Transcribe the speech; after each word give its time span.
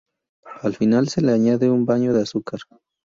Al 0.61 0.75
final 0.75 1.09
se 1.09 1.21
le 1.21 1.31
añade 1.31 1.69
un 1.69 1.85
baño 1.85 2.11
de 2.11 2.23
azúcar. 2.23 2.61